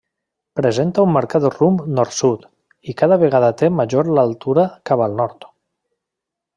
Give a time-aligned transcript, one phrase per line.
[0.59, 2.49] Presenta un marcat rumb nord-sud,
[2.93, 5.51] i cada vegada té major l'altura cap al nord.